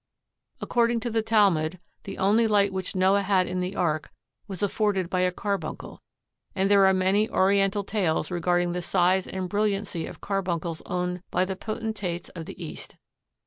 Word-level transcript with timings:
According 0.59 0.99
to 1.01 1.11
the 1.11 1.21
Talmud, 1.21 1.79
the 2.05 2.17
only 2.17 2.47
light 2.47 2.73
which 2.73 2.95
Noah 2.95 3.21
had 3.21 3.45
in 3.45 3.59
the 3.59 3.75
ark 3.75 4.11
was 4.47 4.63
afforded 4.63 5.11
by 5.11 5.19
a 5.19 5.31
carbuncle, 5.31 6.01
and 6.55 6.71
there 6.71 6.87
are 6.87 6.91
many 6.91 7.29
Oriental 7.29 7.83
tales 7.83 8.31
regarding 8.31 8.71
the 8.71 8.81
size 8.81 9.27
and 9.27 9.47
brilliancy 9.47 10.07
of 10.07 10.19
carbuncles 10.19 10.81
owned 10.87 11.21
by 11.29 11.45
the 11.45 11.55
potentates 11.55 12.29
of 12.29 12.47
the 12.47 12.59
East. 12.59 12.95